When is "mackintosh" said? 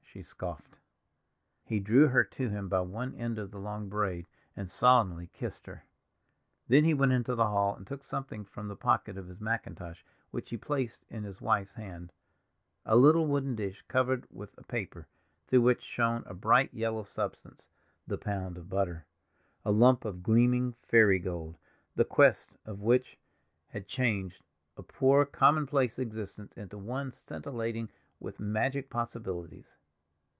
9.39-10.03